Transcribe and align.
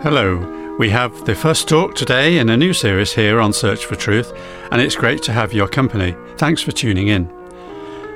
Hello. 0.00 0.76
We 0.78 0.90
have 0.90 1.24
the 1.24 1.34
first 1.34 1.68
talk 1.68 1.96
today 1.96 2.38
in 2.38 2.50
a 2.50 2.56
new 2.56 2.72
series 2.72 3.12
here 3.12 3.40
on 3.40 3.52
Search 3.52 3.84
for 3.84 3.96
Truth, 3.96 4.32
and 4.70 4.80
it's 4.80 4.94
great 4.94 5.24
to 5.24 5.32
have 5.32 5.52
your 5.52 5.66
company. 5.66 6.14
Thanks 6.36 6.62
for 6.62 6.70
tuning 6.70 7.08
in. 7.08 7.28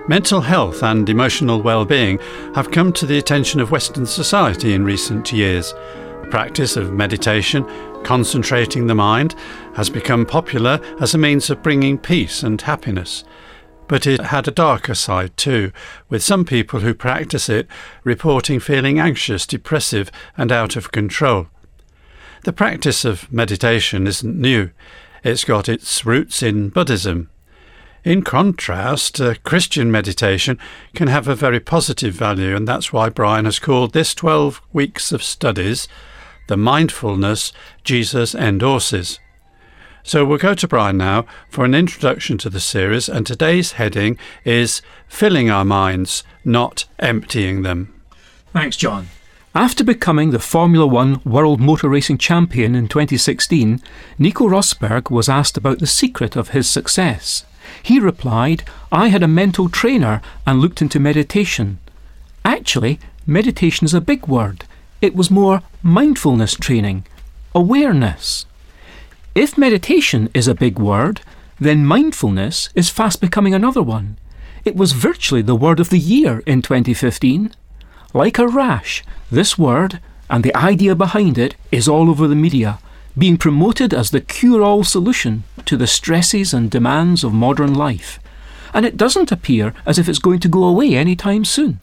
Mental 0.07 0.41
health 0.41 0.85
and 0.85 1.09
emotional 1.09 1.61
well-being 1.61 2.21
have 2.55 2.71
come 2.71 2.93
to 2.93 3.05
the 3.05 3.19
attention 3.19 3.59
of 3.59 3.73
Western 3.73 4.07
society 4.07 4.75
in 4.75 4.85
recent 4.85 5.33
years. 5.33 5.73
The 5.73 6.29
practice 6.31 6.77
of 6.77 6.93
meditation, 6.93 7.67
concentrating 8.05 8.87
the 8.87 8.95
mind, 8.95 9.35
has 9.75 9.91
become 9.91 10.25
popular 10.25 10.81
as 11.01 11.15
a 11.15 11.19
means 11.19 11.51
of 11.51 11.65
bringing 11.65 11.99
peace 11.99 12.45
and 12.45 12.63
happiness. 12.63 13.25
But 13.89 14.07
it 14.07 14.21
had 14.21 14.47
a 14.47 14.53
darker 14.53 14.95
side 14.95 15.37
too, 15.37 15.73
with 16.09 16.23
some 16.23 16.45
people 16.45 16.79
who 16.79 16.95
practice 16.95 17.49
it 17.49 17.67
reporting 18.05 18.61
feeling 18.61 19.01
anxious, 19.01 19.49
depressive, 19.49 20.13
and 20.37 20.53
out 20.53 20.77
of 20.77 20.93
control. 20.93 21.49
The 22.45 22.53
practice 22.53 23.05
of 23.05 23.31
meditation 23.33 24.09
isn't 24.09 24.41
new. 24.41 24.71
It's 25.23 25.45
got 25.45 25.69
its 25.69 26.05
roots 26.05 26.43
in 26.43 26.71
Buddhism. 26.71 27.31
In 28.03 28.23
contrast, 28.23 29.21
Christian 29.45 29.93
meditation 29.93 30.59
can 30.93 31.07
have 31.07 31.29
a 31.29 31.37
very 31.37 31.61
positive 31.61 32.15
value, 32.15 32.57
and 32.57 32.67
that's 32.67 32.93
why 32.93 33.11
Brian 33.11 33.45
has 33.45 33.61
called 33.61 33.93
this 33.93 34.13
12 34.13 34.61
weeks 34.73 35.13
of 35.13 35.23
studies 35.23 35.87
the 36.49 36.57
mindfulness 36.57 37.53
Jesus 37.85 38.35
endorses. 38.35 39.21
So 40.03 40.25
we'll 40.25 40.39
go 40.39 40.55
to 40.55 40.67
Brian 40.67 40.97
now 40.97 41.27
for 41.49 41.65
an 41.65 41.77
introduction 41.77 42.39
to 42.39 42.51
the 42.51 42.59
series, 42.59 43.09
and 43.09 43.25
today's 43.25 43.73
heading 43.73 44.19
is 44.45 44.83
Filling 45.07 45.49
Our 45.49 45.65
Minds, 45.65 46.25
Not 46.45 46.87
Emptying 46.99 47.63
Them. 47.63 48.03
Thanks, 48.53 48.77
John. 48.77 49.07
After 49.55 49.85
becoming 49.85 50.31
the 50.31 50.39
Formula 50.39 50.87
One 50.87 51.21
World 51.27 51.61
Motor 51.61 51.91
Racing 51.91 52.17
Champion 52.17 52.75
in 52.75 52.89
2016, 52.89 53.83
Nico 54.19 54.49
Rosberg 54.49 55.11
was 55.11 55.29
asked 55.29 55.59
about 55.59 55.79
the 55.79 55.87
secret 55.87 56.37
of 56.37 56.51
his 56.51 56.67
success. 56.67 57.45
He 57.83 58.01
replied, 58.01 58.65
I 58.91 59.09
had 59.09 59.23
a 59.23 59.29
mental 59.29 59.69
trainer 59.69 60.23
and 60.47 60.59
looked 60.59 60.81
into 60.81 60.99
meditation. 60.99 61.81
Actually, 62.47 62.99
meditation 63.27 63.85
is 63.85 63.93
a 63.93 64.01
big 64.01 64.27
word. 64.27 64.65
It 65.03 65.15
was 65.15 65.31
more 65.31 65.61
mindfulness 65.83 66.55
training, 66.55 67.05
awareness. 67.55 68.47
If 69.35 69.59
meditation 69.59 70.31
is 70.33 70.49
a 70.49 70.55
big 70.55 70.79
word, 70.79 71.21
then 71.61 71.85
mindfulness 71.85 72.71
is 72.75 72.89
fast 72.89 73.21
becoming 73.21 73.53
another 73.53 73.83
one. 73.83 74.17
It 74.65 74.77
was 74.77 74.93
virtually 74.93 75.43
the 75.43 75.55
word 75.55 75.79
of 75.79 75.91
the 75.91 75.99
year 75.99 76.43
in 76.47 76.63
2015. 76.63 77.53
Like 78.15 78.39
a 78.39 78.47
rash, 78.47 79.03
this 79.31 79.57
word 79.57 80.01
and 80.29 80.45
the 80.45 80.55
idea 80.55 80.95
behind 80.95 81.37
it 81.39 81.57
is 81.71 81.89
all 81.89 82.09
over 82.09 82.27
the 82.27 82.35
media, 82.35 82.79
being 83.17 83.37
promoted 83.37 83.93
as 83.93 84.11
the 84.11 84.21
cure 84.21 84.63
all 84.63 84.85
solution 84.85 85.45
to 85.67 85.77
the 85.77 85.87
stresses 85.87 86.55
and 86.55 86.71
demands 86.71 87.23
of 87.23 87.35
modern 87.35 87.75
life. 87.75 88.19
And 88.75 88.87
it 88.87 88.97
doesn't 88.97 89.31
appear 89.31 89.75
as 89.85 89.99
if 89.99 90.09
it's 90.09 90.19
going 90.19 90.41
to 90.41 90.49
go 90.49 90.65
away 90.65 90.95
any 90.95 91.17
time 91.17 91.45
soon. 91.45 91.81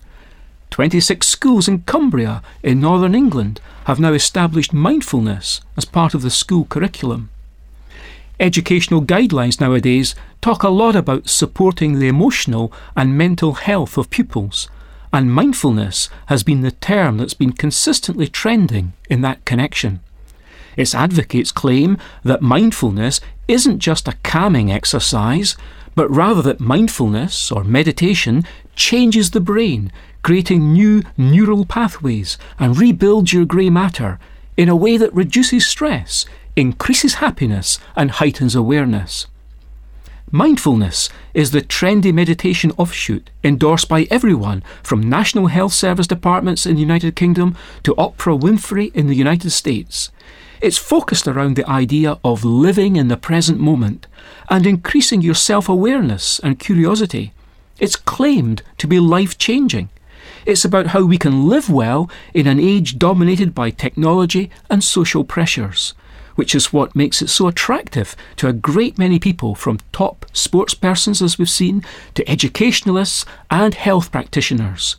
26 0.71 1.27
schools 1.27 1.67
in 1.67 1.83
Cumbria, 1.83 2.41
in 2.63 2.79
northern 2.79 3.13
England, 3.13 3.61
have 3.85 3.99
now 3.99 4.13
established 4.13 4.73
mindfulness 4.73 5.61
as 5.77 5.85
part 5.85 6.13
of 6.13 6.21
the 6.21 6.29
school 6.29 6.65
curriculum. 6.65 7.29
Educational 8.39 9.01
guidelines 9.01 9.59
nowadays 9.59 10.15
talk 10.41 10.63
a 10.63 10.69
lot 10.69 10.95
about 10.95 11.29
supporting 11.29 11.99
the 11.99 12.07
emotional 12.07 12.71
and 12.95 13.17
mental 13.17 13.53
health 13.53 13.97
of 13.97 14.09
pupils, 14.09 14.69
and 15.11 15.33
mindfulness 15.33 16.09
has 16.27 16.43
been 16.43 16.61
the 16.61 16.71
term 16.71 17.17
that's 17.17 17.33
been 17.33 17.53
consistently 17.53 18.27
trending 18.27 18.93
in 19.09 19.21
that 19.21 19.43
connection. 19.45 19.99
Its 20.77 20.95
advocates 20.95 21.51
claim 21.51 21.97
that 22.23 22.41
mindfulness 22.41 23.19
isn't 23.47 23.79
just 23.79 24.07
a 24.07 24.17
calming 24.23 24.71
exercise, 24.71 25.57
but 25.95 26.09
rather 26.09 26.41
that 26.41 26.59
mindfulness 26.59 27.51
or 27.51 27.63
meditation 27.63 28.45
changes 28.75 29.31
the 29.31 29.41
brain, 29.41 29.91
creating 30.21 30.71
new 30.71 31.03
neural 31.17 31.65
pathways 31.65 32.37
and 32.59 32.77
rebuilds 32.77 33.33
your 33.33 33.45
grey 33.45 33.69
matter 33.69 34.19
in 34.55 34.69
a 34.69 34.75
way 34.75 34.95
that 34.97 35.13
reduces 35.13 35.67
stress, 35.67 36.25
increases 36.55 37.15
happiness, 37.15 37.79
and 37.95 38.11
heightens 38.11 38.55
awareness. 38.55 39.27
Mindfulness 40.31 41.09
is 41.33 41.49
the 41.49 41.61
trendy 41.61 42.13
meditation 42.13 42.71
offshoot 42.77 43.31
endorsed 43.43 43.89
by 43.89 44.05
everyone 44.11 44.61
from 44.83 45.09
National 45.09 45.47
Health 45.47 45.73
Service 45.73 46.05
departments 46.05 46.67
in 46.67 46.75
the 46.75 46.81
United 46.81 47.15
Kingdom 47.15 47.57
to 47.81 47.95
Oprah 47.95 48.39
Winfrey 48.39 48.93
in 48.93 49.07
the 49.07 49.15
United 49.15 49.49
States. 49.49 50.11
It's 50.61 50.77
focused 50.77 51.27
around 51.27 51.55
the 51.55 51.67
idea 51.67 52.19
of 52.23 52.45
living 52.45 52.95
in 52.95 53.07
the 53.07 53.17
present 53.17 53.59
moment 53.59 54.05
and 54.51 54.67
increasing 54.67 55.23
your 55.23 55.33
self 55.33 55.67
awareness 55.67 56.37
and 56.43 56.59
curiosity. 56.59 57.33
It's 57.79 57.95
claimed 57.95 58.61
to 58.77 58.85
be 58.85 58.99
life 58.99 59.35
changing. 59.39 59.89
It's 60.45 60.63
about 60.63 60.87
how 60.87 61.05
we 61.05 61.17
can 61.17 61.47
live 61.47 61.71
well 61.71 62.07
in 62.35 62.45
an 62.45 62.59
age 62.59 62.99
dominated 62.99 63.55
by 63.55 63.71
technology 63.71 64.51
and 64.69 64.83
social 64.83 65.23
pressures 65.23 65.95
which 66.39 66.55
is 66.55 66.71
what 66.71 66.95
makes 66.95 67.21
it 67.21 67.27
so 67.27 67.47
attractive 67.47 68.15
to 68.37 68.47
a 68.47 68.53
great 68.53 68.97
many 68.97 69.19
people 69.19 69.55
from 69.55 69.77
top 69.91 70.25
sports 70.31 70.73
persons, 70.73 71.21
as 71.21 71.37
we've 71.37 71.49
seen, 71.49 71.83
to 72.13 72.23
educationalists 72.29 73.25
and 73.51 73.73
health 73.73 74.09
practitioners. 74.09 74.95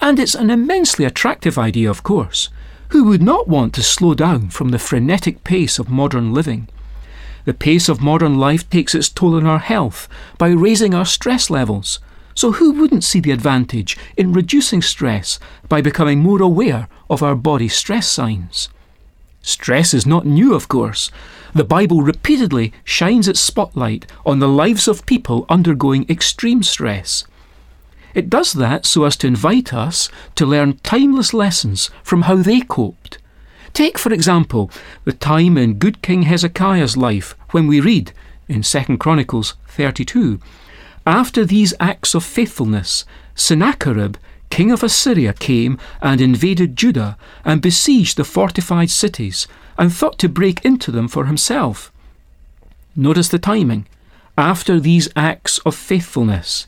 And 0.00 0.20
it's 0.20 0.36
an 0.36 0.48
immensely 0.48 1.04
attractive 1.04 1.58
idea, 1.58 1.90
of 1.90 2.04
course. 2.04 2.50
Who 2.90 3.02
would 3.06 3.20
not 3.20 3.48
want 3.48 3.74
to 3.74 3.82
slow 3.82 4.14
down 4.14 4.50
from 4.50 4.68
the 4.68 4.78
frenetic 4.78 5.42
pace 5.42 5.80
of 5.80 5.90
modern 5.90 6.32
living? 6.32 6.68
The 7.44 7.52
pace 7.52 7.88
of 7.88 8.00
modern 8.00 8.38
life 8.38 8.70
takes 8.70 8.94
its 8.94 9.08
toll 9.08 9.34
on 9.34 9.44
our 9.44 9.58
health 9.58 10.08
by 10.38 10.50
raising 10.50 10.94
our 10.94 11.04
stress 11.04 11.50
levels. 11.50 11.98
So, 12.36 12.52
who 12.52 12.74
wouldn't 12.74 13.02
see 13.02 13.18
the 13.18 13.32
advantage 13.32 13.98
in 14.16 14.32
reducing 14.32 14.82
stress 14.82 15.40
by 15.68 15.80
becoming 15.80 16.20
more 16.20 16.40
aware 16.40 16.86
of 17.10 17.24
our 17.24 17.34
body's 17.34 17.74
stress 17.74 18.06
signs? 18.06 18.68
Stress 19.48 19.94
is 19.94 20.04
not 20.04 20.26
new, 20.26 20.54
of 20.54 20.68
course. 20.68 21.10
The 21.54 21.64
Bible 21.64 22.02
repeatedly 22.02 22.70
shines 22.84 23.26
its 23.26 23.40
spotlight 23.40 24.04
on 24.26 24.40
the 24.40 24.46
lives 24.46 24.86
of 24.86 25.06
people 25.06 25.46
undergoing 25.48 26.04
extreme 26.10 26.62
stress. 26.62 27.24
It 28.12 28.28
does 28.28 28.52
that 28.52 28.84
so 28.84 29.04
as 29.04 29.16
to 29.16 29.26
invite 29.26 29.72
us 29.72 30.10
to 30.34 30.44
learn 30.44 30.76
timeless 30.82 31.32
lessons 31.32 31.88
from 32.02 32.22
how 32.22 32.36
they 32.36 32.60
coped. 32.60 33.16
Take, 33.72 33.96
for 33.96 34.12
example, 34.12 34.70
the 35.04 35.14
time 35.14 35.56
in 35.56 35.78
good 35.78 36.02
King 36.02 36.24
Hezekiah's 36.24 36.98
life 36.98 37.34
when 37.52 37.66
we 37.66 37.80
read 37.80 38.12
in 38.48 38.60
2 38.60 38.98
Chronicles 38.98 39.54
32 39.68 40.40
After 41.06 41.46
these 41.46 41.72
acts 41.80 42.14
of 42.14 42.22
faithfulness, 42.22 43.06
Sennacherib 43.34 44.18
king 44.50 44.70
of 44.70 44.82
Assyria 44.82 45.32
came 45.32 45.78
and 46.00 46.20
invaded 46.20 46.76
Judah 46.76 47.16
and 47.44 47.62
besieged 47.62 48.16
the 48.16 48.24
fortified 48.24 48.90
cities 48.90 49.46
and 49.76 49.92
thought 49.92 50.18
to 50.18 50.28
break 50.28 50.64
into 50.64 50.90
them 50.90 51.08
for 51.08 51.26
himself. 51.26 51.92
Notice 52.96 53.28
the 53.28 53.38
timing. 53.38 53.86
After 54.36 54.78
these 54.78 55.08
acts 55.16 55.58
of 55.60 55.74
faithfulness, 55.74 56.66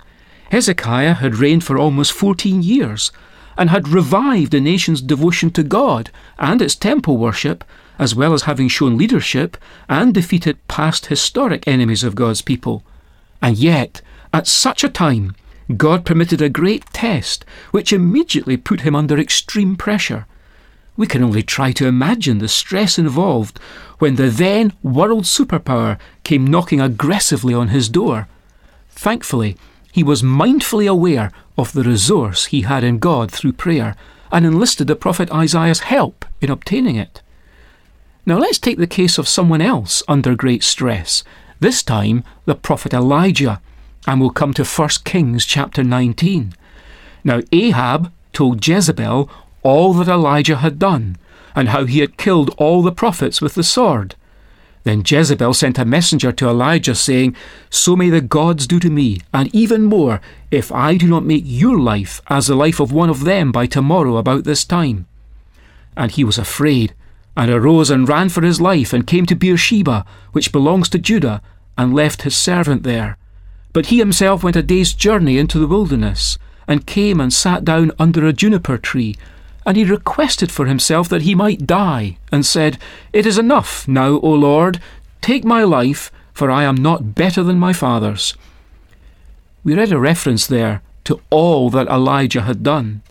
Hezekiah 0.51 1.15
had 1.15 1.37
reigned 1.37 1.65
for 1.65 1.79
almost 1.79 2.13
14 2.13 2.63
years 2.63 3.13
and 3.57 3.71
had 3.71 3.89
revived 3.89 4.53
the 4.53 4.61
nation's 4.61 5.01
devotion 5.01 5.51
to 5.51 5.63
God 5.63 6.11
and 6.39 6.63
its 6.63 6.75
temple 6.75 7.17
worship, 7.17 7.63
as 7.99 8.15
well 8.15 8.33
as 8.33 8.43
having 8.43 8.69
shown 8.69 8.97
leadership 8.97 9.57
and 9.89 10.15
defeated 10.15 10.67
past 10.67 11.07
historic 11.07 11.67
enemies 11.69 12.03
of 12.03 12.15
God's 12.15 12.43
people. 12.43 12.83
And 13.43 13.57
yet, 13.57 14.03
at 14.33 14.47
such 14.47 14.83
a 14.83 14.89
time, 14.89 15.35
God 15.77 16.05
permitted 16.05 16.41
a 16.43 16.49
great 16.49 16.85
test, 16.93 17.45
which 17.71 17.93
immediately 17.93 18.57
put 18.57 18.81
him 18.81 18.97
under 18.97 19.19
extreme 19.19 19.77
pressure. 19.77 20.27
We 20.97 21.07
can 21.07 21.23
only 21.23 21.43
try 21.43 21.73
to 21.73 21.87
imagine 21.87 22.39
the 22.39 22.49
stress 22.49 22.99
involved 22.99 23.59
when 23.99 24.17
the 24.17 24.29
then 24.29 24.73
world 24.83 25.25
superpower 25.25 25.99
came 26.25 26.47
knocking 26.47 26.81
aggressively 26.81 27.55
on 27.55 27.69
his 27.69 27.89
door. 27.89 28.29
Thankfully, 28.91 29.57
he 29.93 30.03
was 30.03 30.23
mindfully 30.23 30.89
aware 30.89 31.33
of 31.57 31.73
the 31.73 31.83
resource 31.83 32.47
he 32.47 32.63
had 32.63 32.85
in 32.85 32.99
God 32.99 33.31
through 33.31 33.53
prayer 33.53 33.97
and 34.31 34.47
enlisted 34.47 34.87
the 34.87 34.97
prophet 34.97 35.31
Isaiah's 35.33 35.81
help 35.81 36.25
in 36.41 36.51
obtaining 36.51 36.97
it. 36.97 37.23
Now 38.27 38.39
let's 38.39 38.59
take 38.59 38.79
the 38.79 38.87
case 38.87 39.19
of 39.19 39.29
someone 39.29 39.61
else 39.61 40.03
under 40.07 40.35
great 40.35 40.63
stress, 40.63 41.25
this 41.59 41.83
time 41.83 42.25
the 42.45 42.55
prophet 42.55 42.93
Elijah 42.93 43.61
and 44.07 44.21
we'll 44.21 44.31
come 44.31 44.55
to 44.55 44.65
1 44.65 44.89
Kings 45.05 45.45
chapter 45.45 45.85
19. 45.85 46.55
Now, 47.25 47.41
Ahab 47.53 48.13
told 48.33 48.67
Jezebel 48.67 49.31
all 49.63 49.93
that 49.95 50.09
Elijah 50.09 50.57
had 50.57 50.79
done, 50.79 51.17
and 51.55 51.69
how 51.69 51.85
he 51.85 52.01
had 52.01 52.17
killed 52.17 52.55
all 52.57 52.83
the 52.83 52.93
prophets 52.93 53.43
with 53.43 53.55
the 53.55 53.63
sword. 53.63 54.15
Then 54.85 55.03
Jezebel 55.07 55.53
sent 55.53 55.79
a 55.79 55.85
messenger 55.85 56.33
to 56.33 56.49
Elijah, 56.49 56.95
saying, 56.95 57.37
So 57.69 57.97
may 57.97 58.09
the 58.09 58.23
gods 58.23 58.67
do 58.67 58.81
to 58.81 58.89
me, 58.89 59.21
and 59.35 59.55
even 59.55 59.85
more, 59.85 60.21
if 60.51 60.73
I 60.73 60.97
do 60.97 61.07
not 61.07 61.25
make 61.25 61.43
your 61.45 61.79
life 61.79 62.23
as 62.29 62.47
the 62.47 62.55
life 62.55 62.81
of 62.81 62.91
one 62.93 63.11
of 63.11 63.25
them 63.25 63.53
by 63.53 63.67
tomorrow 63.67 64.17
about 64.17 64.45
this 64.45 64.65
time. 64.65 65.07
And 65.97 66.11
he 66.11 66.25
was 66.25 66.39
afraid, 66.39 66.95
and 67.37 67.51
arose 67.51 67.91
and 67.91 68.09
ran 68.09 68.31
for 68.31 68.41
his 68.41 68.61
life, 68.61 68.95
and 68.95 69.07
came 69.07 69.27
to 69.27 69.37
Beersheba, 69.37 70.07
which 70.33 70.53
belongs 70.53 70.89
to 70.91 70.99
Judah, 70.99 71.43
and 71.77 71.95
left 71.95 72.23
his 72.23 72.37
servant 72.37 72.83
there. 72.83 73.19
But 73.73 73.87
he 73.87 73.99
himself 73.99 74.43
went 74.43 74.57
a 74.57 74.63
day's 74.63 74.93
journey 74.93 75.39
into 75.39 75.59
the 75.59 75.67
wilderness, 75.67 76.39
and 76.67 76.87
came 76.87 77.21
and 77.21 77.33
sat 77.33 77.65
down 77.65 77.93
under 77.99 78.27
a 78.27 78.33
juniper 78.33 78.79
tree. 78.79 79.17
And 79.67 79.77
he 79.77 79.85
requested 79.85 80.51
for 80.51 80.67
himself 80.67 81.09
that 81.09 81.23
he 81.23 81.35
might 81.35 81.67
die, 81.67 82.19
and 82.33 82.45
said, 82.45 82.79
It 83.13 83.27
is 83.27 83.39
enough 83.39 83.87
now, 83.87 84.21
O 84.21 84.31
Lord, 84.31 84.81
take 85.21 85.45
my 85.45 85.63
life, 85.63 86.11
for 86.33 86.51
I 86.51 86.65
am 86.65 86.77
not 86.77 87.15
better 87.15 87.43
than 87.43 87.59
my 87.59 87.73
fathers. 87.73 88.35
We 89.63 89.75
read 89.75 89.93
a 89.93 89.99
reference 89.99 90.47
there 90.47 90.83
to 91.05 91.21
all 91.31 91.71
that 91.71 91.89
Elijah 91.89 92.43
had 92.43 92.63
done. 92.63 93.03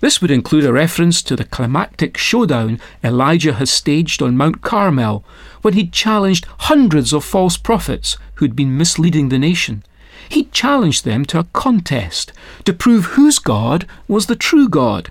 This 0.00 0.20
would 0.20 0.30
include 0.30 0.64
a 0.64 0.72
reference 0.72 1.22
to 1.22 1.36
the 1.36 1.44
climactic 1.44 2.16
showdown 2.16 2.78
Elijah 3.02 3.54
has 3.54 3.70
staged 3.70 4.22
on 4.22 4.36
Mount 4.36 4.62
Carmel 4.62 5.24
when 5.62 5.74
he 5.74 5.88
challenged 5.88 6.46
hundreds 6.60 7.12
of 7.12 7.24
false 7.24 7.56
prophets 7.56 8.16
who'd 8.34 8.54
been 8.54 8.76
misleading 8.76 9.30
the 9.30 9.38
nation. 9.38 9.82
He 10.28 10.44
challenged 10.44 11.04
them 11.04 11.24
to 11.26 11.38
a 11.38 11.44
contest 11.52 12.32
to 12.64 12.72
prove 12.72 13.06
whose 13.06 13.38
God 13.38 13.86
was 14.08 14.26
the 14.26 14.36
true 14.36 14.68
God. 14.68 15.10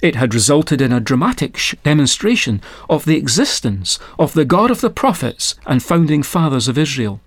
It 0.00 0.14
had 0.14 0.34
resulted 0.34 0.80
in 0.80 0.92
a 0.92 1.00
dramatic 1.00 1.58
demonstration 1.82 2.60
of 2.88 3.04
the 3.04 3.16
existence 3.16 3.98
of 4.18 4.32
the 4.32 4.44
God 4.44 4.70
of 4.70 4.80
the 4.80 4.90
prophets 4.90 5.56
and 5.66 5.82
founding 5.82 6.22
fathers 6.22 6.68
of 6.68 6.78
Israel. 6.78 7.20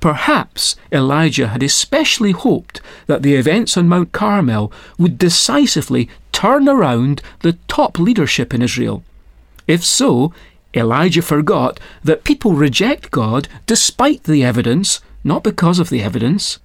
Perhaps 0.00 0.76
Elijah 0.92 1.48
had 1.48 1.62
especially 1.62 2.32
hoped 2.32 2.80
that 3.06 3.22
the 3.22 3.34
events 3.34 3.76
on 3.76 3.88
Mount 3.88 4.12
Carmel 4.12 4.72
would 4.98 5.16
decisively 5.16 6.08
turn 6.32 6.68
around 6.68 7.22
the 7.40 7.54
top 7.66 7.98
leadership 7.98 8.52
in 8.52 8.62
Israel. 8.62 9.02
If 9.66 9.84
so, 9.84 10.32
Elijah 10.74 11.22
forgot 11.22 11.80
that 12.04 12.24
people 12.24 12.52
reject 12.52 13.10
God 13.10 13.48
despite 13.64 14.24
the 14.24 14.44
evidence, 14.44 15.00
not 15.24 15.44
because 15.44 15.78
of 15.78 15.90
the 15.90 16.02
evidence. 16.02 16.58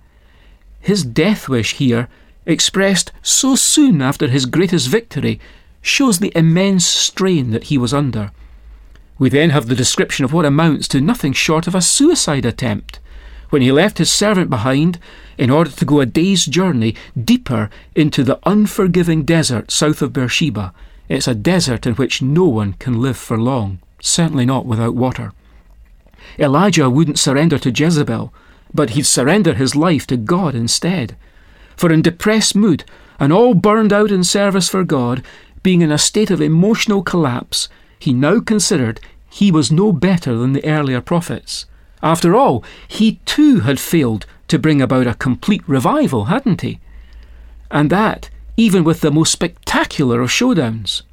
His 0.79 1.03
death 1.03 1.47
wish 1.47 1.73
here, 1.73 2.07
expressed 2.45 3.11
so 3.21 3.55
soon 3.55 4.01
after 4.01 4.27
his 4.27 4.45
greatest 4.45 4.87
victory, 4.87 5.39
shows 5.81 6.19
the 6.19 6.31
immense 6.35 6.85
strain 6.85 7.51
that 7.51 7.65
he 7.65 7.77
was 7.77 7.93
under. 7.93 8.31
We 9.17 9.29
then 9.29 9.51
have 9.51 9.67
the 9.67 9.75
description 9.75 10.25
of 10.25 10.33
what 10.33 10.45
amounts 10.45 10.87
to 10.89 11.01
nothing 11.01 11.33
short 11.33 11.67
of 11.67 11.75
a 11.75 11.81
suicide 11.81 12.45
attempt 12.45 12.99
when 13.51 13.61
he 13.61 13.71
left 13.71 13.99
his 13.99 14.11
servant 14.11 14.49
behind 14.49 14.97
in 15.37 15.49
order 15.49 15.69
to 15.69 15.85
go 15.85 15.99
a 15.99 16.05
day's 16.05 16.45
journey 16.45 16.95
deeper 17.21 17.69
into 17.95 18.23
the 18.23 18.39
unforgiving 18.45 19.23
desert 19.23 19.69
south 19.69 20.01
of 20.01 20.13
Beersheba. 20.13 20.73
It's 21.09 21.27
a 21.27 21.35
desert 21.35 21.85
in 21.85 21.95
which 21.95 22.21
no 22.21 22.45
one 22.45 22.73
can 22.73 23.01
live 23.01 23.17
for 23.17 23.37
long, 23.37 23.79
certainly 24.01 24.45
not 24.45 24.65
without 24.65 24.95
water. 24.95 25.33
Elijah 26.39 26.89
wouldn't 26.89 27.19
surrender 27.19 27.59
to 27.59 27.71
Jezebel, 27.71 28.33
but 28.73 28.91
he'd 28.91 29.05
surrender 29.05 29.53
his 29.53 29.75
life 29.75 30.07
to 30.07 30.17
God 30.17 30.55
instead. 30.55 31.15
For 31.75 31.91
in 31.91 32.01
depressed 32.01 32.55
mood, 32.55 32.83
and 33.19 33.31
all 33.31 33.53
burned 33.53 33.93
out 33.93 34.11
in 34.11 34.23
service 34.23 34.69
for 34.69 34.83
God, 34.83 35.23
being 35.63 35.81
in 35.81 35.91
a 35.91 35.97
state 35.97 36.31
of 36.31 36.41
emotional 36.41 37.03
collapse, 37.03 37.69
he 37.99 38.13
now 38.13 38.39
considered 38.39 38.99
he 39.29 39.51
was 39.51 39.71
no 39.71 39.91
better 39.91 40.35
than 40.35 40.53
the 40.53 40.65
earlier 40.65 41.01
prophets. 41.01 41.65
After 42.01 42.35
all, 42.35 42.63
he 42.87 43.19
too 43.25 43.61
had 43.61 43.79
failed 43.79 44.25
to 44.47 44.59
bring 44.59 44.81
about 44.81 45.07
a 45.07 45.13
complete 45.13 45.61
revival, 45.67 46.25
hadn't 46.25 46.61
he? 46.61 46.79
And 47.69 47.89
that, 47.89 48.29
even 48.57 48.83
with 48.83 49.01
the 49.01 49.11
most 49.11 49.31
spectacular 49.31 50.21
of 50.21 50.29
showdowns. 50.29 51.03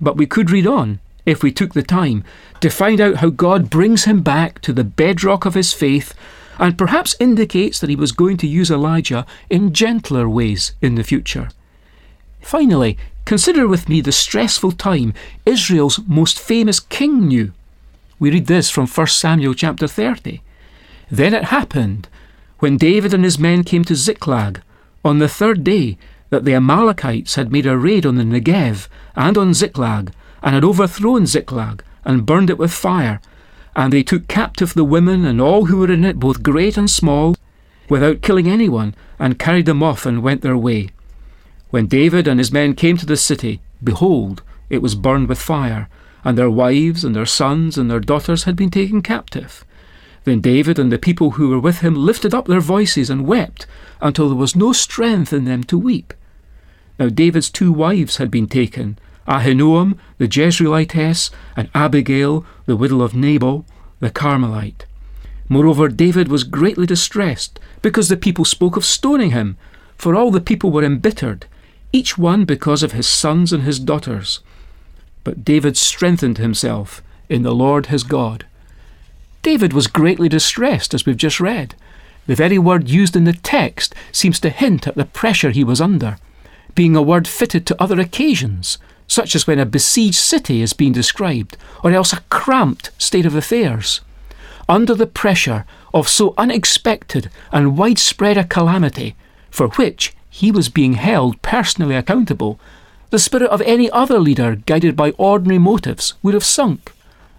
But 0.00 0.16
we 0.16 0.26
could 0.26 0.50
read 0.50 0.66
on, 0.66 0.98
if 1.26 1.42
we 1.42 1.52
took 1.52 1.74
the 1.74 1.82
time, 1.82 2.24
to 2.60 2.70
find 2.70 3.00
out 3.00 3.16
how 3.16 3.28
God 3.28 3.70
brings 3.70 4.04
him 4.04 4.22
back 4.22 4.60
to 4.62 4.72
the 4.72 4.82
bedrock 4.82 5.44
of 5.44 5.54
his 5.54 5.72
faith 5.72 6.14
and 6.58 6.76
perhaps 6.76 7.16
indicates 7.20 7.78
that 7.78 7.90
he 7.90 7.96
was 7.96 8.12
going 8.12 8.36
to 8.38 8.46
use 8.46 8.70
Elijah 8.70 9.24
in 9.48 9.72
gentler 9.72 10.28
ways 10.28 10.72
in 10.82 10.96
the 10.96 11.04
future. 11.04 11.48
Finally, 12.40 12.98
consider 13.24 13.68
with 13.68 13.88
me 13.88 14.00
the 14.00 14.12
stressful 14.12 14.72
time 14.72 15.14
Israel's 15.46 16.00
most 16.06 16.38
famous 16.40 16.80
king 16.80 17.28
knew. 17.28 17.52
We 18.18 18.30
read 18.30 18.46
this 18.46 18.70
from 18.70 18.86
1 18.86 19.06
Samuel 19.06 19.54
chapter 19.54 19.86
30. 19.86 20.40
Then 21.10 21.34
it 21.34 21.44
happened, 21.44 22.08
when 22.58 22.76
David 22.76 23.14
and 23.14 23.24
his 23.24 23.38
men 23.38 23.62
came 23.62 23.84
to 23.84 23.94
Ziklag, 23.94 24.60
on 25.04 25.20
the 25.20 25.28
third 25.28 25.62
day, 25.62 25.96
that 26.30 26.44
the 26.44 26.54
Amalekites 26.54 27.36
had 27.36 27.52
made 27.52 27.66
a 27.66 27.78
raid 27.78 28.04
on 28.04 28.16
the 28.16 28.24
Negev 28.24 28.88
and 29.14 29.38
on 29.38 29.54
Ziklag, 29.54 30.12
and 30.42 30.54
had 30.54 30.64
overthrown 30.64 31.26
Ziklag, 31.26 31.82
and 32.04 32.26
burned 32.26 32.50
it 32.50 32.58
with 32.58 32.72
fire. 32.72 33.20
And 33.78 33.92
they 33.92 34.02
took 34.02 34.26
captive 34.26 34.74
the 34.74 34.82
women 34.82 35.24
and 35.24 35.40
all 35.40 35.66
who 35.66 35.76
were 35.76 35.92
in 35.92 36.04
it, 36.04 36.18
both 36.18 36.42
great 36.42 36.76
and 36.76 36.90
small, 36.90 37.36
without 37.88 38.22
killing 38.22 38.48
anyone, 38.48 38.92
and 39.20 39.38
carried 39.38 39.66
them 39.66 39.84
off 39.84 40.04
and 40.04 40.20
went 40.20 40.42
their 40.42 40.58
way. 40.58 40.88
When 41.70 41.86
David 41.86 42.26
and 42.26 42.40
his 42.40 42.50
men 42.50 42.74
came 42.74 42.96
to 42.96 43.06
the 43.06 43.16
city, 43.16 43.60
behold, 43.84 44.42
it 44.68 44.82
was 44.82 44.96
burned 44.96 45.28
with 45.28 45.38
fire, 45.40 45.88
and 46.24 46.36
their 46.36 46.50
wives 46.50 47.04
and 47.04 47.14
their 47.14 47.24
sons 47.24 47.78
and 47.78 47.88
their 47.88 48.00
daughters 48.00 48.44
had 48.44 48.56
been 48.56 48.68
taken 48.68 49.00
captive. 49.00 49.64
Then 50.24 50.40
David 50.40 50.80
and 50.80 50.90
the 50.90 50.98
people 50.98 51.30
who 51.32 51.50
were 51.50 51.60
with 51.60 51.78
him 51.78 51.94
lifted 51.94 52.34
up 52.34 52.48
their 52.48 52.58
voices 52.58 53.10
and 53.10 53.28
wept 53.28 53.64
until 54.00 54.26
there 54.26 54.36
was 54.36 54.56
no 54.56 54.72
strength 54.72 55.32
in 55.32 55.44
them 55.44 55.62
to 55.62 55.78
weep. 55.78 56.12
Now 56.98 57.10
David's 57.10 57.48
two 57.48 57.70
wives 57.70 58.16
had 58.16 58.28
been 58.28 58.48
taken, 58.48 58.98
Ahinoam 59.28 59.98
the 60.16 60.26
Jezreelitess, 60.26 61.30
and 61.56 61.70
Abigail 61.74 62.44
the 62.66 62.76
widow 62.76 63.02
of 63.02 63.14
Nabal 63.14 63.64
the 64.00 64.10
Carmelite. 64.10 64.86
Moreover, 65.48 65.88
David 65.88 66.28
was 66.28 66.44
greatly 66.44 66.86
distressed 66.86 67.58
because 67.82 68.08
the 68.08 68.16
people 68.16 68.44
spoke 68.44 68.76
of 68.76 68.84
stoning 68.84 69.30
him, 69.30 69.56
for 69.96 70.14
all 70.14 70.30
the 70.30 70.40
people 70.40 70.70
were 70.70 70.84
embittered, 70.84 71.46
each 71.92 72.18
one 72.18 72.44
because 72.44 72.82
of 72.82 72.92
his 72.92 73.08
sons 73.08 73.52
and 73.52 73.62
his 73.62 73.78
daughters. 73.78 74.40
But 75.24 75.44
David 75.44 75.76
strengthened 75.76 76.38
himself 76.38 77.02
in 77.28 77.42
the 77.42 77.54
Lord 77.54 77.86
his 77.86 78.02
God. 78.02 78.46
David 79.42 79.72
was 79.72 79.86
greatly 79.86 80.28
distressed, 80.28 80.94
as 80.94 81.06
we've 81.06 81.16
just 81.16 81.40
read. 81.40 81.74
The 82.26 82.34
very 82.34 82.58
word 82.58 82.88
used 82.88 83.16
in 83.16 83.24
the 83.24 83.32
text 83.32 83.94
seems 84.12 84.38
to 84.40 84.50
hint 84.50 84.86
at 84.86 84.96
the 84.96 85.06
pressure 85.06 85.50
he 85.50 85.64
was 85.64 85.80
under, 85.80 86.18
being 86.74 86.94
a 86.94 87.02
word 87.02 87.26
fitted 87.26 87.66
to 87.66 87.82
other 87.82 87.98
occasions, 87.98 88.78
such 89.08 89.34
as 89.34 89.46
when 89.46 89.58
a 89.58 89.66
besieged 89.66 90.18
city 90.18 90.62
is 90.62 90.72
being 90.72 90.92
described, 90.92 91.56
or 91.82 91.90
else 91.90 92.12
a 92.12 92.22
cramped 92.30 92.90
state 92.98 93.26
of 93.26 93.34
affairs. 93.34 94.00
Under 94.68 94.94
the 94.94 95.06
pressure 95.06 95.64
of 95.92 96.08
so 96.08 96.34
unexpected 96.36 97.30
and 97.50 97.76
widespread 97.76 98.36
a 98.36 98.44
calamity, 98.44 99.16
for 99.50 99.68
which 99.70 100.14
he 100.30 100.52
was 100.52 100.68
being 100.68 100.92
held 100.92 101.40
personally 101.42 101.96
accountable, 101.96 102.60
the 103.10 103.18
spirit 103.18 103.48
of 103.48 103.62
any 103.62 103.90
other 103.90 104.20
leader, 104.20 104.54
guided 104.54 104.94
by 104.94 105.10
ordinary 105.12 105.58
motives, 105.58 106.14
would 106.22 106.34
have 106.34 106.44
sunk. 106.44 106.92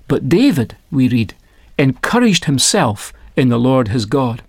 But 0.07 0.27
David, 0.27 0.75
we 0.89 1.07
read, 1.07 1.35
encouraged 1.77 2.45
himself 2.45 3.13
in 3.37 3.49
the 3.49 3.59
Lord 3.59 3.89
his 3.89 4.07
God. 4.07 4.41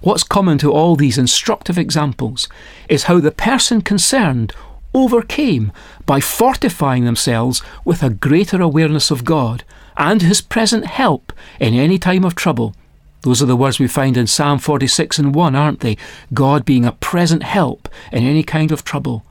What's 0.00 0.22
common 0.22 0.58
to 0.58 0.72
all 0.72 0.94
these 0.94 1.18
instructive 1.18 1.76
examples 1.76 2.48
is 2.88 3.04
how 3.04 3.18
the 3.18 3.32
person 3.32 3.80
concerned 3.80 4.52
overcame 4.94 5.72
by 6.06 6.20
fortifying 6.20 7.04
themselves 7.04 7.62
with 7.84 8.02
a 8.02 8.10
greater 8.10 8.62
awareness 8.62 9.10
of 9.10 9.24
God 9.24 9.64
and 9.96 10.22
His 10.22 10.40
present 10.40 10.86
help 10.86 11.32
in 11.60 11.74
any 11.74 11.98
time 11.98 12.24
of 12.24 12.34
trouble. 12.34 12.74
Those 13.22 13.42
are 13.42 13.46
the 13.46 13.56
words 13.56 13.78
we 13.78 13.88
find 13.88 14.16
in 14.16 14.26
Psalm 14.26 14.58
46 14.58 15.18
and 15.18 15.34
1, 15.34 15.54
aren't 15.54 15.80
they? 15.80 15.96
God 16.32 16.64
being 16.64 16.84
a 16.84 16.92
present 16.92 17.42
help 17.42 17.88
in 18.12 18.24
any 18.24 18.42
kind 18.42 18.70
of 18.70 18.84
trouble. 18.84 19.24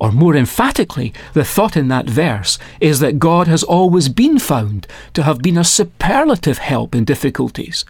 Or 0.00 0.10
more 0.10 0.34
emphatically, 0.34 1.12
the 1.34 1.44
thought 1.44 1.76
in 1.76 1.88
that 1.88 2.08
verse 2.08 2.58
is 2.80 3.00
that 3.00 3.18
God 3.18 3.46
has 3.46 3.62
always 3.62 4.08
been 4.08 4.38
found 4.38 4.86
to 5.12 5.22
have 5.22 5.40
been 5.40 5.58
a 5.58 5.64
superlative 5.64 6.58
help 6.58 6.94
in 6.94 7.04
difficulties. 7.04 7.84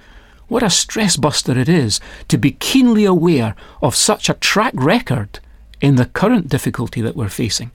What 0.49 0.63
a 0.63 0.71
stress 0.71 1.17
buster 1.17 1.59
it 1.59 1.69
is 1.69 2.01
to 2.29 2.37
be 2.37 2.53
keenly 2.53 3.05
aware 3.05 3.55
of 3.81 3.97
such 3.97 4.29
a 4.29 4.35
track 4.35 4.75
record 4.77 5.41
in 5.85 5.97
the 5.97 6.07
current 6.07 6.49
difficulty 6.49 7.03
that 7.03 7.15
we're 7.15 7.29
facing. 7.29 7.71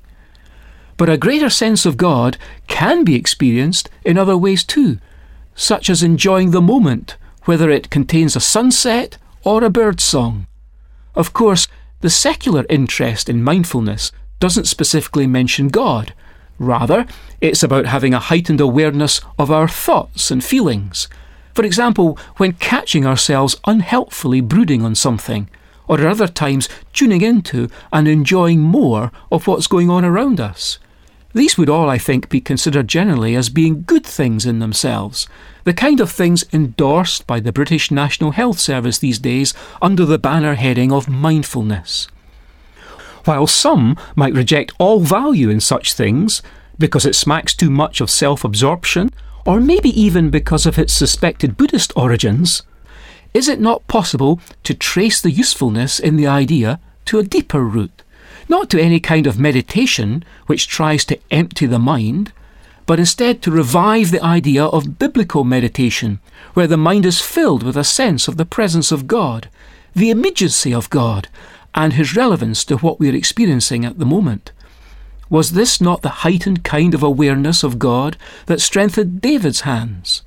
But 0.97 1.09
a 1.09 1.17
greater 1.17 1.49
sense 1.49 1.85
of 1.85 1.95
God 1.95 2.37
can 2.67 3.03
be 3.03 3.13
experienced 3.13 3.87
in 4.03 4.17
other 4.17 4.35
ways 4.35 4.63
too, 4.63 4.97
such 5.53 5.91
as 5.91 6.01
enjoying 6.01 6.49
the 6.49 6.59
moment, 6.59 7.17
whether 7.45 7.69
it 7.69 7.91
contains 7.91 8.35
a 8.35 8.39
sunset 8.39 9.19
or 9.43 9.63
a 9.63 9.69
bird 9.69 10.01
song. 10.01 10.47
Of 11.13 11.33
course, 11.33 11.67
the 12.01 12.09
secular 12.09 12.65
interest 12.67 13.29
in 13.29 13.43
mindfulness 13.43 14.11
doesn't 14.39 14.65
specifically 14.65 15.27
mention 15.27 15.67
God. 15.67 16.13
Rather, 16.57 17.05
it's 17.39 17.61
about 17.61 17.85
having 17.85 18.15
a 18.15 18.25
heightened 18.31 18.59
awareness 18.59 19.21
of 19.37 19.51
our 19.51 19.67
thoughts 19.67 20.31
and 20.31 20.43
feelings. 20.43 21.07
For 21.53 21.63
example, 21.63 22.17
when 22.37 22.53
catching 22.53 23.05
ourselves 23.05 23.55
unhelpfully 23.65 24.41
brooding 24.41 24.83
on 24.83 24.95
something, 24.95 25.47
or 25.89 25.99
at 25.99 26.05
other 26.05 26.27
times 26.27 26.69
tuning 26.93 27.21
into 27.21 27.67
and 27.91 28.07
enjoying 28.07 28.61
more 28.61 29.11
of 29.29 29.47
what's 29.47 29.67
going 29.67 29.89
on 29.89 30.05
around 30.05 30.39
us. 30.39 30.79
These 31.33 31.57
would 31.57 31.69
all, 31.69 31.89
I 31.89 31.97
think, 31.97 32.29
be 32.29 32.39
considered 32.41 32.87
generally 32.87 33.35
as 33.35 33.49
being 33.49 33.83
good 33.83 34.05
things 34.05 34.45
in 34.45 34.59
themselves, 34.59 35.27
the 35.63 35.73
kind 35.73 35.99
of 35.99 36.09
things 36.11 36.45
endorsed 36.53 37.27
by 37.27 37.39
the 37.39 37.51
British 37.51 37.91
National 37.91 38.31
Health 38.31 38.59
Service 38.59 38.97
these 38.97 39.19
days 39.19 39.53
under 39.81 40.05
the 40.05 40.17
banner 40.17 40.55
heading 40.55 40.91
of 40.91 41.09
mindfulness. 41.09 42.07
While 43.25 43.47
some 43.47 43.97
might 44.15 44.33
reject 44.33 44.73
all 44.79 45.01
value 45.01 45.49
in 45.49 45.59
such 45.59 45.93
things 45.93 46.41
because 46.79 47.05
it 47.05 47.15
smacks 47.15 47.53
too 47.53 47.69
much 47.69 47.99
of 48.01 48.09
self 48.09 48.43
absorption, 48.43 49.09
or 49.45 49.59
maybe 49.59 49.89
even 49.99 50.29
because 50.29 50.65
of 50.65 50.79
its 50.79 50.93
suspected 50.93 51.57
Buddhist 51.57 51.91
origins, 51.95 52.63
is 53.33 53.47
it 53.47 53.59
not 53.59 53.87
possible 53.87 54.39
to 54.63 54.73
trace 54.73 55.21
the 55.21 55.31
usefulness 55.31 55.99
in 55.99 56.15
the 56.15 56.27
idea 56.27 56.79
to 57.05 57.19
a 57.19 57.23
deeper 57.23 57.63
root? 57.63 58.03
Not 58.47 58.69
to 58.71 58.81
any 58.81 58.99
kind 58.99 59.27
of 59.27 59.39
meditation 59.39 60.23
which 60.47 60.67
tries 60.67 61.05
to 61.05 61.19
empty 61.29 61.67
the 61.67 61.79
mind, 61.79 62.31
but 62.87 62.97
instead 62.97 63.43
to 63.43 63.51
revive 63.51 64.09
the 64.09 64.23
idea 64.23 64.65
of 64.65 64.97
biblical 64.97 65.43
meditation, 65.43 66.19
where 66.55 66.65
the 66.65 66.77
mind 66.77 67.05
is 67.05 67.21
filled 67.21 67.61
with 67.61 67.77
a 67.77 67.83
sense 67.83 68.27
of 68.27 68.37
the 68.37 68.45
presence 68.45 68.91
of 68.91 69.05
God, 69.05 69.47
the 69.93 70.09
immediacy 70.09 70.73
of 70.73 70.89
God, 70.89 71.27
and 71.75 71.93
his 71.93 72.15
relevance 72.15 72.65
to 72.65 72.77
what 72.77 72.99
we 72.99 73.09
are 73.09 73.15
experiencing 73.15 73.85
at 73.85 73.99
the 73.99 74.05
moment. 74.05 74.51
Was 75.29 75.51
this 75.51 75.79
not 75.79 76.01
the 76.01 76.25
heightened 76.25 76.63
kind 76.63 76.95
of 76.95 77.03
awareness 77.03 77.61
of 77.61 77.77
God 77.77 78.17
that 78.47 78.59
strengthened 78.59 79.21
David's 79.21 79.61
hands? 79.61 80.23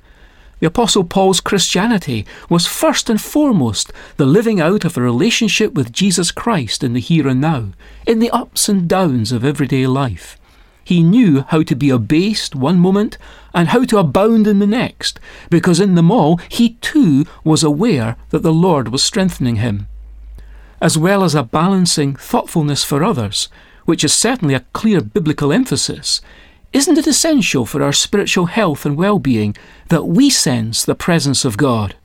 The 0.63 0.67
Apostle 0.67 1.03
Paul's 1.03 1.41
Christianity 1.41 2.25
was 2.47 2.65
first 2.67 3.09
and 3.09 3.19
foremost 3.19 3.91
the 4.15 4.25
living 4.25 4.61
out 4.61 4.85
of 4.85 4.95
a 4.95 5.01
relationship 5.01 5.73
with 5.73 5.91
Jesus 5.91 6.31
Christ 6.31 6.85
in 6.85 6.93
the 6.93 7.01
here 7.01 7.27
and 7.27 7.41
now, 7.41 7.73
in 8.07 8.19
the 8.19 8.29
ups 8.29 8.69
and 8.69 8.87
downs 8.87 9.33
of 9.33 9.43
everyday 9.43 9.85
life. 9.87 10.39
He 10.85 11.03
knew 11.03 11.41
how 11.49 11.63
to 11.63 11.75
be 11.75 11.89
abased 11.89 12.55
one 12.55 12.79
moment 12.79 13.17
and 13.53 13.67
how 13.67 13.83
to 13.83 13.97
abound 13.97 14.47
in 14.47 14.59
the 14.59 14.65
next, 14.65 15.19
because 15.49 15.81
in 15.81 15.95
them 15.95 16.09
all 16.09 16.37
he 16.47 16.75
too 16.75 17.25
was 17.43 17.61
aware 17.61 18.15
that 18.29 18.43
the 18.43 18.53
Lord 18.53 18.87
was 18.87 19.03
strengthening 19.03 19.57
him. 19.57 19.87
As 20.81 20.97
well 20.97 21.25
as 21.25 21.35
a 21.35 21.43
balancing 21.43 22.15
thoughtfulness 22.15 22.85
for 22.85 23.03
others, 23.03 23.49
which 23.83 24.05
is 24.05 24.13
certainly 24.13 24.53
a 24.53 24.65
clear 24.71 25.01
biblical 25.01 25.51
emphasis, 25.51 26.21
isn't 26.73 26.97
it 26.97 27.07
essential 27.07 27.65
for 27.65 27.83
our 27.83 27.93
spiritual 27.93 28.47
health 28.47 28.85
and 28.85 28.97
well 28.97 29.19
being 29.19 29.55
that 29.89 30.05
we 30.05 30.29
sense 30.29 30.83
the 30.83 30.95
presence 30.95 31.45
of 31.45 31.55
God 31.55 31.95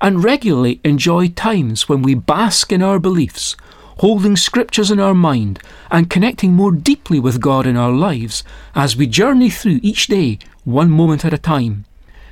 and 0.00 0.24
regularly 0.24 0.80
enjoy 0.82 1.28
times 1.28 1.88
when 1.88 2.02
we 2.02 2.14
bask 2.14 2.72
in 2.72 2.82
our 2.82 2.98
beliefs, 2.98 3.56
holding 3.98 4.36
scriptures 4.36 4.90
in 4.90 5.00
our 5.00 5.14
mind 5.14 5.60
and 5.90 6.08
connecting 6.10 6.52
more 6.52 6.72
deeply 6.72 7.20
with 7.20 7.40
God 7.40 7.66
in 7.66 7.76
our 7.76 7.92
lives 7.92 8.44
as 8.74 8.96
we 8.96 9.06
journey 9.06 9.50
through 9.50 9.80
each 9.82 10.06
day 10.06 10.38
one 10.64 10.90
moment 10.90 11.24
at 11.24 11.34
a 11.34 11.38
time? 11.38 11.84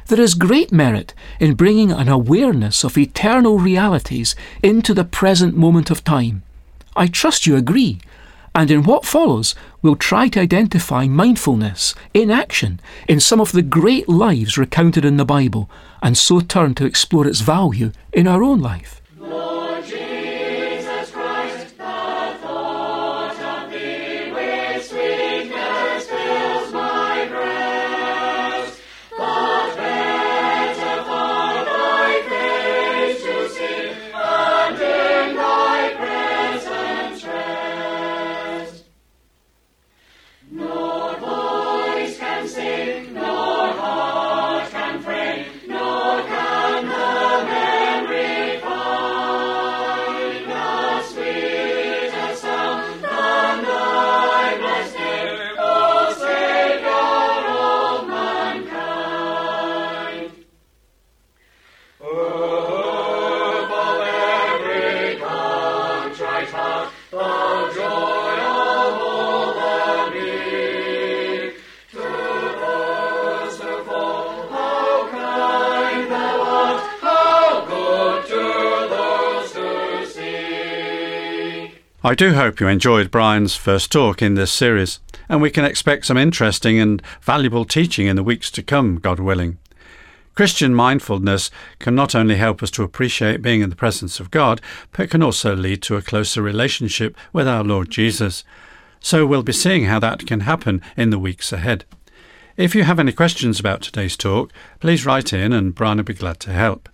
There 0.06 0.20
is 0.20 0.34
great 0.34 0.70
merit 0.70 1.12
in 1.40 1.54
bringing 1.54 1.90
an 1.90 2.08
awareness 2.08 2.84
of 2.84 2.96
eternal 2.96 3.58
realities 3.58 4.36
into 4.62 4.94
the 4.94 5.04
present 5.04 5.56
moment 5.56 5.90
of 5.90 6.04
time. 6.04 6.42
I 6.94 7.08
trust 7.08 7.46
you 7.46 7.56
agree 7.56 7.98
and 8.56 8.70
in 8.70 8.84
what 8.84 9.04
follows, 9.04 9.54
we'll 9.82 9.96
try 9.96 10.28
to 10.28 10.40
identify 10.40 11.06
mindfulness 11.06 11.94
in 12.14 12.30
action 12.30 12.80
in 13.06 13.20
some 13.20 13.38
of 13.38 13.52
the 13.52 13.60
great 13.60 14.08
lives 14.08 14.56
recounted 14.56 15.04
in 15.04 15.18
the 15.18 15.26
Bible, 15.26 15.68
and 16.02 16.16
so 16.16 16.40
turn 16.40 16.74
to 16.76 16.86
explore 16.86 17.26
its 17.26 17.42
value 17.42 17.92
in 18.14 18.26
our 18.26 18.42
own 18.42 18.58
life. 18.60 19.02
I 82.06 82.14
do 82.14 82.34
hope 82.34 82.60
you 82.60 82.68
enjoyed 82.68 83.10
Brian's 83.10 83.56
first 83.56 83.90
talk 83.90 84.22
in 84.22 84.34
this 84.34 84.52
series, 84.52 85.00
and 85.28 85.42
we 85.42 85.50
can 85.50 85.64
expect 85.64 86.06
some 86.06 86.16
interesting 86.16 86.78
and 86.78 87.02
valuable 87.20 87.64
teaching 87.64 88.06
in 88.06 88.14
the 88.14 88.22
weeks 88.22 88.48
to 88.52 88.62
come, 88.62 89.00
God 89.00 89.18
willing. 89.18 89.58
Christian 90.36 90.72
mindfulness 90.72 91.50
can 91.80 91.96
not 91.96 92.14
only 92.14 92.36
help 92.36 92.62
us 92.62 92.70
to 92.70 92.84
appreciate 92.84 93.42
being 93.42 93.60
in 93.60 93.70
the 93.70 93.74
presence 93.74 94.20
of 94.20 94.30
God, 94.30 94.60
but 94.92 95.10
can 95.10 95.20
also 95.20 95.56
lead 95.56 95.82
to 95.82 95.96
a 95.96 96.00
closer 96.00 96.42
relationship 96.42 97.16
with 97.32 97.48
our 97.48 97.64
Lord 97.64 97.90
Jesus. 97.90 98.44
So 99.00 99.26
we'll 99.26 99.42
be 99.42 99.52
seeing 99.52 99.86
how 99.86 99.98
that 99.98 100.28
can 100.28 100.42
happen 100.42 100.82
in 100.96 101.10
the 101.10 101.18
weeks 101.18 101.52
ahead. 101.52 101.86
If 102.56 102.76
you 102.76 102.84
have 102.84 103.00
any 103.00 103.10
questions 103.10 103.58
about 103.58 103.82
today's 103.82 104.16
talk, 104.16 104.52
please 104.78 105.04
write 105.04 105.32
in 105.32 105.52
and 105.52 105.74
Brian 105.74 105.96
will 105.96 106.04
be 106.04 106.14
glad 106.14 106.38
to 106.38 106.52
help. 106.52 106.88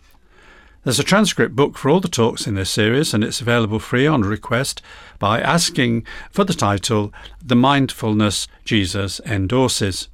There's 0.84 0.98
a 0.98 1.04
transcript 1.04 1.54
book 1.54 1.78
for 1.78 1.90
all 1.90 2.00
the 2.00 2.08
talks 2.08 2.48
in 2.48 2.56
this 2.56 2.68
series, 2.68 3.14
and 3.14 3.22
it's 3.22 3.40
available 3.40 3.78
free 3.78 4.04
on 4.04 4.22
request 4.22 4.82
by 5.20 5.40
asking 5.40 6.04
for 6.28 6.42
the 6.42 6.54
title 6.54 7.14
The 7.40 7.54
Mindfulness 7.54 8.48
Jesus 8.64 9.20
Endorses. 9.20 10.08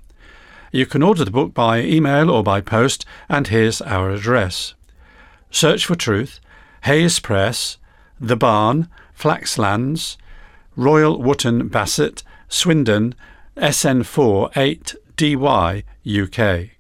You 0.70 0.84
can 0.84 1.02
order 1.02 1.24
the 1.24 1.30
book 1.30 1.54
by 1.54 1.80
email 1.80 2.28
or 2.28 2.42
by 2.42 2.60
post, 2.60 3.06
and 3.30 3.48
here's 3.48 3.80
our 3.80 4.10
address 4.10 4.74
Search 5.50 5.86
for 5.86 5.94
Truth, 5.94 6.38
Hayes 6.84 7.18
Press, 7.18 7.78
The 8.20 8.36
Barn, 8.36 8.90
Flaxlands, 9.18 10.18
Royal 10.76 11.22
Wootton 11.22 11.68
Bassett, 11.68 12.22
Swindon, 12.50 13.14
SN4 13.56 14.52
8DY, 14.52 15.84
UK. 16.06 16.70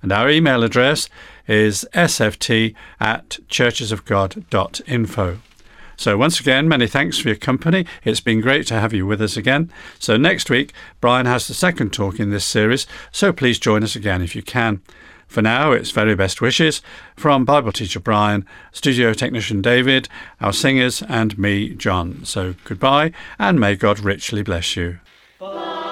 And 0.00 0.12
our 0.12 0.30
email 0.30 0.62
address 0.62 1.08
is 1.50 1.84
sft 1.92 2.74
at 3.00 3.38
churchesofgod.info. 3.48 5.38
So, 5.96 6.16
once 6.16 6.40
again, 6.40 6.66
many 6.66 6.86
thanks 6.86 7.18
for 7.18 7.28
your 7.28 7.36
company. 7.36 7.84
It's 8.04 8.20
been 8.20 8.40
great 8.40 8.66
to 8.68 8.80
have 8.80 8.94
you 8.94 9.04
with 9.04 9.20
us 9.20 9.36
again. 9.36 9.70
So, 9.98 10.16
next 10.16 10.48
week, 10.48 10.72
Brian 11.00 11.26
has 11.26 11.46
the 11.46 11.52
second 11.52 11.92
talk 11.92 12.18
in 12.18 12.30
this 12.30 12.46
series, 12.46 12.86
so 13.12 13.34
please 13.34 13.58
join 13.58 13.82
us 13.82 13.94
again 13.94 14.22
if 14.22 14.34
you 14.34 14.42
can. 14.42 14.80
For 15.26 15.42
now, 15.42 15.72
it's 15.72 15.90
very 15.90 16.14
best 16.14 16.40
wishes 16.40 16.80
from 17.16 17.44
Bible 17.44 17.72
teacher 17.72 18.00
Brian, 18.00 18.46
studio 18.72 19.12
technician 19.12 19.60
David, 19.60 20.08
our 20.40 20.52
singers, 20.52 21.02
and 21.02 21.36
me, 21.36 21.74
John. 21.74 22.24
So, 22.24 22.54
goodbye, 22.64 23.12
and 23.38 23.60
may 23.60 23.76
God 23.76 24.00
richly 24.00 24.42
bless 24.42 24.76
you. 24.76 25.00
Bye. 25.38 25.89